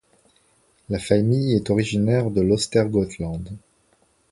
[0.89, 3.47] La famille est originaire de l'Östergötland.